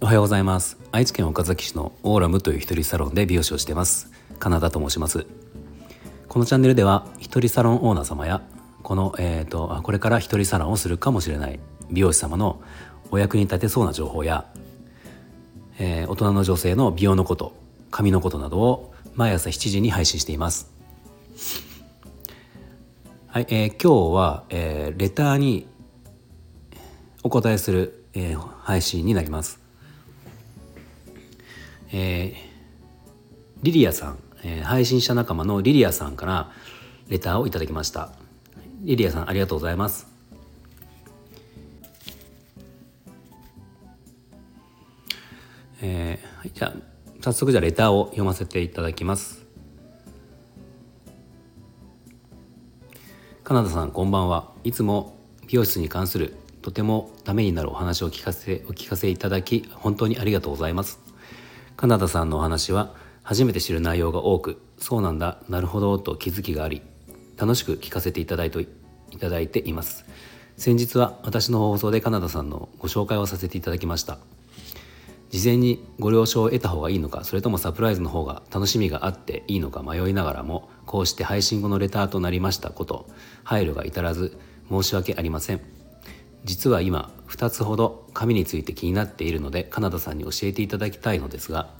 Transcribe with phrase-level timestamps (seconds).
[0.00, 0.76] おはようございます。
[0.92, 4.10] 愛知県岡崎市のオーラムという一人サロンで美容師をしています。
[4.38, 5.26] カナダと申します。
[6.28, 8.42] このチャンネルでは一人サロンオーナー様や
[8.82, 11.58] この、えーと、これから一人サロンをするかもしれない
[11.90, 12.60] 美容師様の
[13.10, 14.46] お役に立てそうな情報や、
[15.78, 17.56] えー、大人の女性の美容のこと
[17.90, 20.75] 髪のことなどを毎朝7時に配信しています。
[23.36, 25.68] はい、えー、今日は、えー、レターに
[27.22, 29.60] お答えする、えー、配信になります。
[31.92, 32.34] えー、
[33.62, 36.50] リリアさん、えー、配信者仲間のリリアさんから
[37.08, 38.12] レターをいただきました。
[38.80, 40.06] リリアさんありがとうございます。
[45.82, 46.72] えー、じゃあ
[47.20, 49.45] 早速じゃあレターを読ませていただきます。
[53.46, 54.50] カナダさんこんばんは。
[54.64, 60.98] いつも美容室に関するとてもためになるお話を聞かせお聞かせいただき本当にありがとうございます。
[61.76, 66.82] カナダさんのお話は初めて知る内容が多くそうなんだなるほどと気づきがあり
[67.36, 68.62] 楽しく聞かせていただいて
[69.12, 70.04] いただいています。
[70.56, 74.18] 先日は私の放送でカナダさんのご紹介をさせていただきました。
[75.36, 83.06] 事前にご了承を得た方がいいのかそれともサプライズの方が楽しみがあっていいのか迷いながらもこうして配信後のレターとなりましたこと
[83.44, 84.38] 配慮が至らず
[84.70, 85.60] 申し訳ありません。
[86.44, 91.74] 実は今2つほど髪について気になっているのでカナダさんに教えていただきたいのですが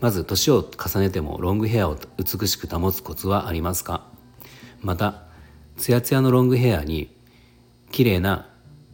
[0.00, 4.06] まず年を重ねてもロングヘアを美しく保つコツはありますか？
[4.80, 5.24] また
[5.76, 7.14] ツヤツヤのロングヘアに
[7.90, 8.48] 綺麗な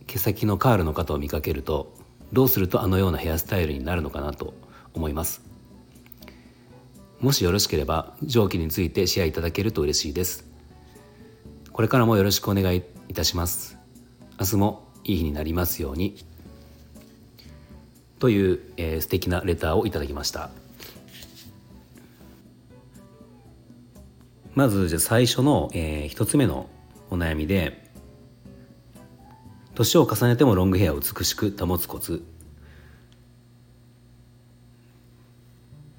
[0.07, 1.92] 毛先のカールの方を見かけると
[2.33, 4.55] どうするとあのようなヘアスタイルになるのかなと
[4.95, 5.43] 思います。
[7.21, 10.45] もしよろしければ上記についてシェアいただけると嬉しいです。
[11.73, 13.79] これからもよろしくお願いいたします。
[14.41, 16.17] 明日もいい日になりますように。
[18.19, 20.51] という、えー、素敵なレターをいただきました。
[24.55, 26.69] まずじゃ最初の、えー、一つ目の
[27.11, 27.82] お悩みで
[29.75, 32.23] 年を重ねてもロングヘアを美しく保つコツ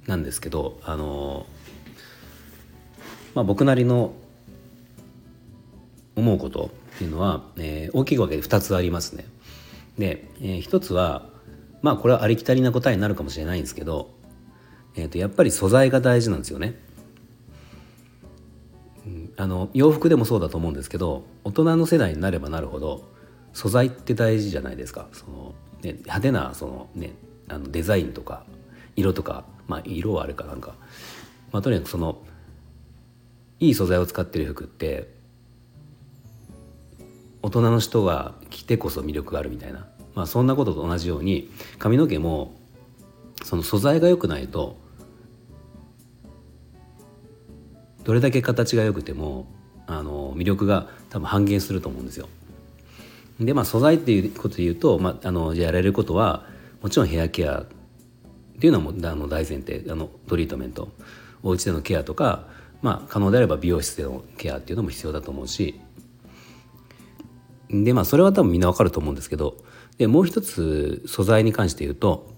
[0.08, 1.46] なんですけどあの
[3.34, 4.14] まあ僕なりの
[6.16, 9.26] 思うことっていうのは、えー、大きく分けて2つありますね。
[9.98, 11.28] で、えー、1つは
[11.82, 14.12] まあこれはありきたりな答えになるかもしれないんですけど、
[14.96, 16.80] えー、とやっぱり素材が大事なんですよね。
[19.36, 23.04] あの洋服でもそうだと思うんですけど大人の世代になればなるほど
[23.54, 25.08] 素材って大事じゃないですか。
[25.14, 27.14] その、ね、派手なその、ね、
[27.48, 28.46] あのデザインとか
[28.96, 30.76] 色とかまあ色はあれかなんか、
[31.52, 32.18] まあ、とにかくその
[33.60, 35.14] いい素材を使ってる服って
[37.42, 42.56] 大人の人が着てこそ魅力があるみたいな、まあ、そんなことと同じように髪の毛も
[43.44, 44.78] その素材が良くないと
[48.04, 49.48] どれだけ形が良くても
[49.88, 52.28] あの魅力が多分半減すると思うんですよ。
[53.40, 56.46] でまあ素材っていうことで言うと、まあ、あのやられることは
[56.82, 57.66] もちろんヘアケアっ
[58.60, 60.90] ていうのはもあの大前提あのトリートメント
[61.42, 62.48] お家でのケアとか、
[62.82, 65.80] まあ、可能であれば美容室でのケアっていうのも必要だと思うし
[67.70, 69.58] でまあそれは多分みんなわかると思うんですけど
[69.98, 72.32] でもう一つ素材に関して言うと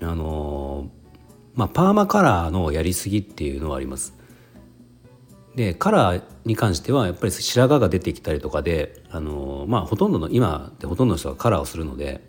[0.00, 0.90] あの
[1.54, 4.14] まあパーマカラーのやりすぎっていうのはあります。
[5.54, 12.22] でカラーに関してはやっぱり白髪が出てきたりとかであのまあほとんどの今ってほとんどの人がカラーをするので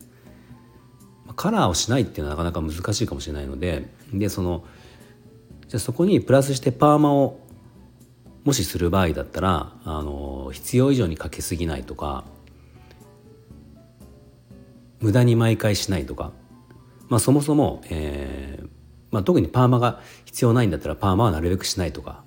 [1.36, 4.66] カラーをしないっていうのはなかなか難しいかもしれないのででその
[5.68, 7.40] じゃそこにプラスしてパーマを
[8.44, 12.26] もしする場合だったらあの必要以上にかけすぎないとか
[15.00, 16.32] 無駄に毎回しないとか、
[17.10, 18.68] まあ、そもそも、えー
[19.12, 22.24] まあ、特にパーマが必要ないんだったらパーマはなるべくしないとか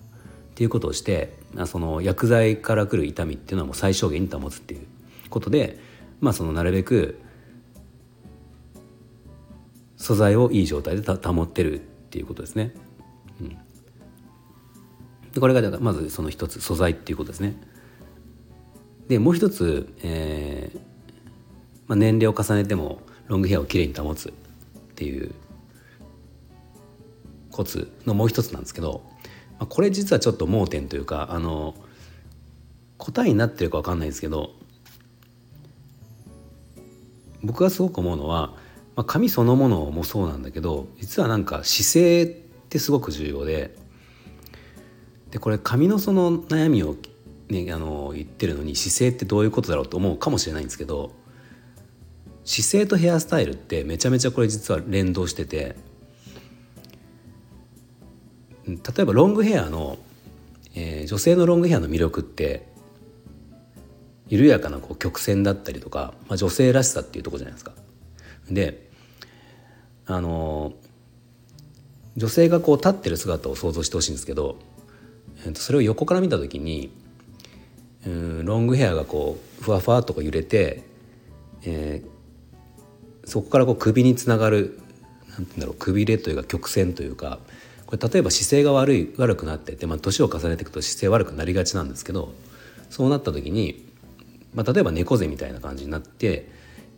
[0.56, 1.34] っていうことをして
[1.66, 4.86] その薬剤からくる痛みっていうのはもう最小限に保つっていう
[5.28, 5.78] ことで、
[6.22, 7.20] まあ、そのなるべく
[9.98, 12.72] 素材をいい状態で保ってるっていうことですね。
[13.38, 13.58] うん
[15.34, 17.54] でこれがまずその一つ素材っていうことですね。
[19.08, 20.80] でもう一つ、えー
[21.86, 24.32] まあ、年齢を重ねてもロングヘアをきれいに保つっ
[24.94, 25.34] ていう
[27.50, 29.02] コツのもう一つなんですけど、
[29.58, 31.74] あ、これ実はちょっと盲点というかあの
[32.98, 34.50] 答えになってるか分かんないですけど
[37.42, 38.54] 僕がすごく思うのは、
[38.96, 42.26] まあ、髪そのものもそうなんだけど実はなんか姿勢っ
[42.68, 43.76] てすごく重要で
[45.30, 46.96] でこれ髪のその悩みを
[47.48, 51.12] ね、あの言ってるのに姿勢ってどういうことだろうと思うかもしれないんですけど
[52.44, 55.76] 姿勢とヘアスタイルってめちゃめちゃこれ実は連動してて
[58.66, 59.98] 例えばロングヘアの、
[60.74, 62.66] えー、女性のロングヘアの魅力って
[64.28, 67.72] 緩やかなこう曲線だったりとか、まあ、女性らしさっていうとこじゃないですか。
[68.50, 68.88] で
[70.06, 70.72] あの
[72.16, 74.56] 女性がこう立ってる姿を想像してほしいんですけど、
[75.44, 76.90] えー、とそれを横から見た時に
[78.06, 80.82] うんロングヘアがこうふわふわとこう揺れて、
[81.62, 84.80] えー、そこからこう首につながる
[85.30, 87.38] なんて言うんだろうくびれというか曲線というか
[87.86, 92.34] これ例えば姿勢が悪い悪くなってて、まあ、年を重ねていくと姿勢悪くなりがちなんですけど
[92.90, 93.88] そうなった時に、
[94.54, 96.48] まあ、例えば猫背みたいな感じになって、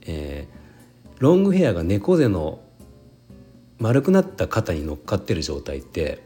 [0.06, 2.60] えー、ロングヘアが猫背の
[3.78, 6.22] 丸くなった肩に乗っかってる状態って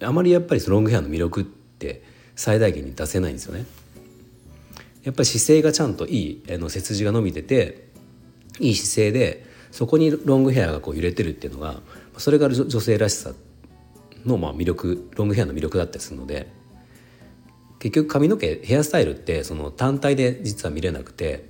[0.00, 2.02] あまりやっぱりロングヘアの魅力って
[2.34, 3.66] 最大限に出せないんですよね。
[5.04, 7.88] やっぱり姿勢がちゃんといいあの背筋が伸びてて
[8.60, 11.80] いい姿勢でそこにロングヘアがこう揺れてるっていうのが
[12.18, 13.32] それが女性らしさ
[14.24, 16.52] のまあ魅力ロングヘアの魅力だったりするので
[17.80, 21.48] 結局髪の毛ヘアスタイルってその単体で実は見れなくて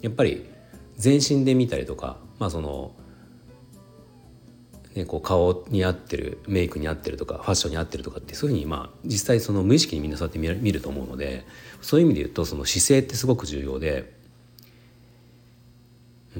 [0.00, 0.46] やっぱり
[0.96, 2.92] 全身で見たりとかまあその
[4.94, 11.44] ね、こう顔に合ってるメイクに合ってるとかファッションに合ってるとかってそういうふうにまあ実際その無意識にみんなそうやって見る見ると思うので
[11.80, 14.12] そういう意味で言うとその姿勢ってすごく重要で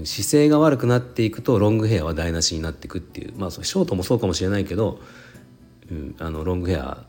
[0.04, 3.34] 姿勢が悪くなっていくとロングヘアは台無しになっていくっていう。
[3.36, 5.00] まあショートもそうかもしれないけど、
[5.90, 7.04] うん、あのロングヘア。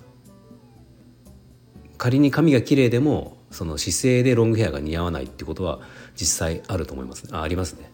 [1.98, 5.82] 仮に髪が綺麗でもその姿勢でロングヘアが似合わないってことは
[6.16, 7.92] 実際あると思いますあありますね。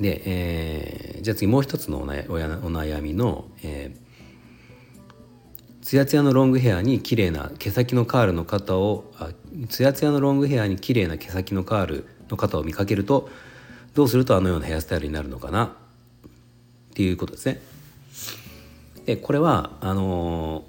[0.00, 4.09] で、えー、じゃあ次もう一つのお悩みの、えー、
[5.90, 9.30] ツヤツヤのロングヘアに綺麗な毛先のカールの肩をあ
[9.68, 13.28] ツヤツヤのロングヘアに綺麗な毛先のカールの肩を見かけると
[13.94, 15.64] どうするとあのようなヘアスタイルになるのかな？
[15.64, 15.70] っ
[16.94, 17.60] ていうことですね。
[19.04, 20.62] でこれはあの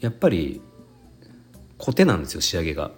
[0.00, 0.60] ー、やっぱり
[1.78, 2.90] コテなんですよ仕上げが。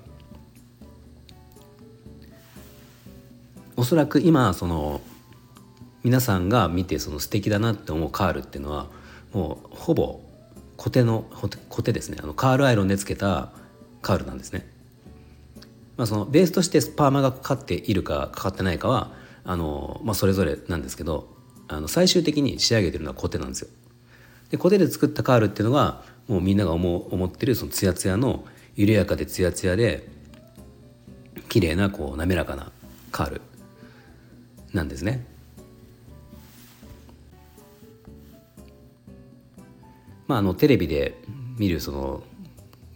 [3.77, 5.01] おそらく今その
[6.03, 8.87] 皆さんが見てその素敵だなって思うカールっていうのは
[9.33, 10.21] もうほぼ
[10.77, 11.27] コテの
[11.69, 13.51] コテですねあのカールアイロンでつけた
[14.01, 14.67] カールなんですね。
[15.97, 19.13] まあ、そのベースとしてパーマがかかっているかかかってないかは
[19.45, 21.29] あの、まあ、それぞれなんですけど
[21.69, 23.69] あの最終的に仕上げてるのはコテなんですよ。
[24.51, 28.45] でコテで作ったカールっていうのがもうみんなが思う思ってるそのツヤツヤの
[28.75, 30.09] 緩やかでツヤツヤで
[31.51, 32.73] 綺麗なこう滑らかな
[33.13, 33.41] カール
[34.73, 35.27] なんですね。
[40.31, 41.21] まあ、あのテレビで
[41.59, 42.23] 見るその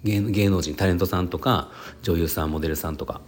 [0.04, 0.20] 芸
[0.50, 1.69] 能人タレントさんとか
[2.02, 3.22] 女優さんモデルさんとか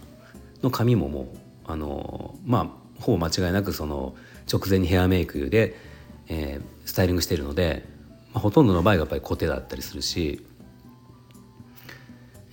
[0.63, 1.25] の髪ももう
[1.65, 4.15] あのまあほぼ間違いなくその
[4.49, 5.75] 直前にヘアメイクで、
[6.29, 7.83] えー、スタイリングしているので、
[8.33, 10.41] まあ、ほとんどの場合がやっぱりコテだったりするし、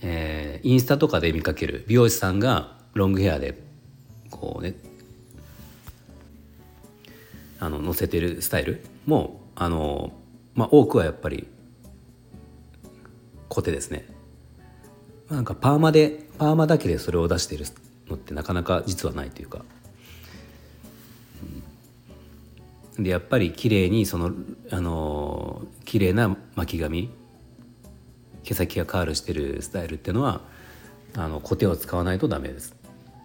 [0.01, 3.57] えー、インスタとかで見かける美容師さんがロングヘアで
[4.29, 4.75] こうね
[7.61, 10.11] あの載せてるスタイルもあの、
[10.55, 11.47] まあ、多くはやっぱり
[13.49, 14.07] コテですね。
[15.29, 17.65] なんかパーマでパーマだけでそれを出している
[18.07, 19.63] のってなかなか実はないというか。
[22.97, 24.31] でやっぱり綺麗にその
[24.71, 27.09] あの綺麗な巻き髪
[28.43, 30.41] 毛先がカールしてるスタイルっていうのは
[31.15, 32.75] あのコテを使わないとダメです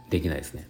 [0.08, 0.69] できないですね。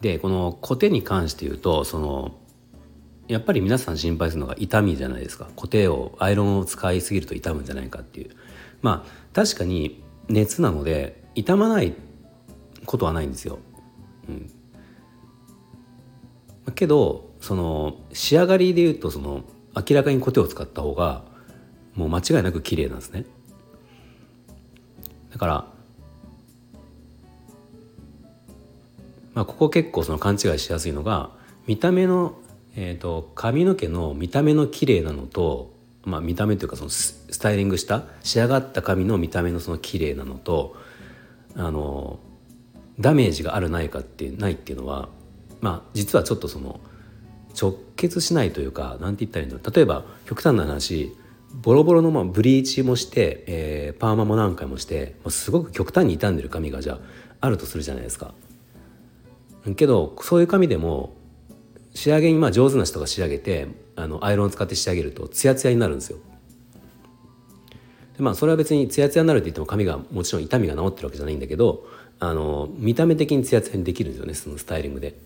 [0.00, 2.36] でこのコテに関して言うとその
[3.26, 8.30] やっぱり皆さん心配するのが痛みじゃないですかコテをアイロンを使いすぎると痛むんじゃないかっていう
[8.80, 11.94] まあ確かに熱なので痛まない
[12.86, 13.58] ことはないんですよ。
[14.28, 14.50] うん、
[16.74, 19.42] けどその仕上がりで言うとその
[19.74, 21.22] 明らかにコテを使った方が
[21.94, 23.24] もう間違いなく綺麗なんですね。
[25.30, 25.77] だから
[29.38, 31.30] まあ、ここ結構その勘違いしやすいのが
[31.68, 32.34] 見た目の、
[32.74, 40.74] えーと、髪の毛の見た目の綺麗なのと、まあ、見た目というかそのスタイリングした仕上がった髪の見た目のその綺麗なのと
[41.54, 42.18] あの
[42.98, 45.08] ダメージがあるないかってないっていうのは、
[45.60, 46.80] まあ、実はちょっとその
[47.56, 51.16] 直結しないというか何て言ったらいいんだろう例えば極端な話
[51.52, 56.98] ボロボロのまあブリーチもして、えー、パーマも何回もしてもうすごく極端に傷んでる髪がじゃあ
[57.40, 58.34] あるとするじゃないですか。
[59.74, 61.16] けどそういう髪でも
[61.94, 66.18] 仕上げにまあ上手な人が仕上げてあのアイロンを使って仕上げるとツヤツヤになるんですよ。
[68.16, 71.86] でまあそれは別にツヤツヤになるって言っても髪がもちろん痛みが治ってるわけじゃないんだけど
[72.20, 75.18] あの見た目的にツヤツヤにできるんですよねそのスタイリングで。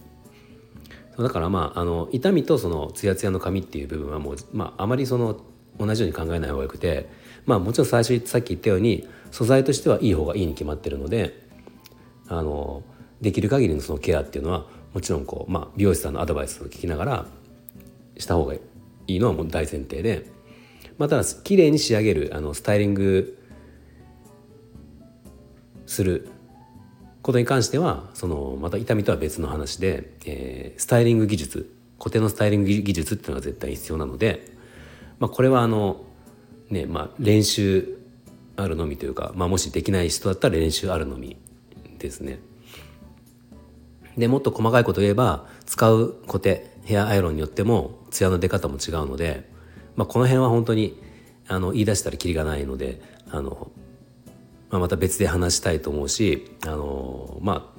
[1.18, 5.40] だからまああの痛みとそのツヤツヤの髪っていう部分はもう、まあ、あまりその
[5.78, 7.08] 同じように考えない方がよくて
[7.44, 11.48] まあもちろん最初さっき言ったように素材としてはいい方がいいに決まってるので
[12.28, 12.82] あの
[13.22, 17.26] できる限りのそのケアっていうのはもちろんこう、まあ、美容師さんのアドバイスを聞きながら
[18.18, 18.60] した方がい
[19.06, 20.26] いのはもう大前提で、
[20.98, 23.38] まあ、ただ綺麗に仕上げるあのスタイリング
[25.86, 26.28] する
[27.22, 34.44] ことに関してはそのまた痛みとは別の話で、えー、スタイリング技術固定のスタイリング技術っていうのが絶対必要なので、
[35.20, 36.04] まあ、これはあの
[36.68, 37.98] ねまあ練習
[38.56, 41.36] あるのみというか、まあ、もしできない人だったら練習あるのみ
[41.98, 42.40] ですね。
[44.16, 49.48] でもっと細かいこと言えば使う固定ヘアアイロンによってもツヤの出方も違うので、
[49.96, 51.00] まあ、この辺は本当に
[51.48, 53.00] あの言い出したらきりがないので
[53.30, 53.70] あの、
[54.70, 57.72] まあ、また別で話したいと思うしあのまあ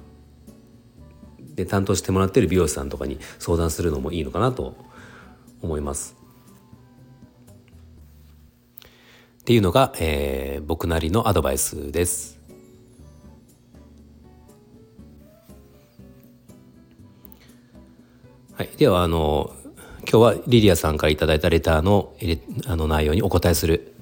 [1.55, 4.75] で担当してもらってる美容師さんとかに相談するのもいいのかなと
[5.61, 6.15] 思います。
[9.41, 12.39] っていうのが、えー、僕なりのアドバイスです。
[18.55, 19.51] はい、ではあの
[20.01, 22.13] 今日はリリアさんから頂いたレターの
[22.67, 23.95] あの内容にお答えする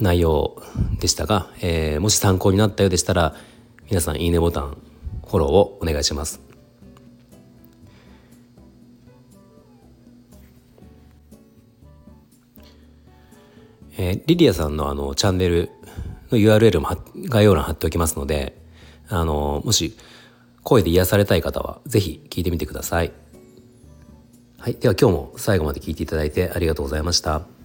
[0.00, 0.62] 内容
[1.00, 3.34] でしたが、えー、もし参考になったようでしたら
[3.90, 4.78] 皆さんいいねボタン
[5.26, 6.40] フォローをお願いします。
[13.98, 15.70] えー、リリアさんのあのチャンネル
[16.30, 16.88] の URL も
[17.28, 18.56] 概要欄貼っておきますので、
[19.08, 19.94] あのもし
[20.62, 23.12] 声で癒されたい方は是非聞いてみてください。
[24.66, 27.55] はい、では今日も最後まで聞いていただいてありがとうございました。